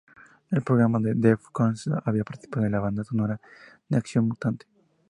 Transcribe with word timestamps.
El 0.49 0.61
grupo 0.61 0.77
Def 0.99 1.41
Con 1.51 1.73
Dos 1.75 1.87
había 2.05 2.23
participado 2.23 2.65
en 2.65 2.71
la 2.71 2.79
banda 2.79 3.03
sonora 3.03 3.39
de 3.87 3.97
"Acción 3.99 4.27
mutante". 4.29 4.65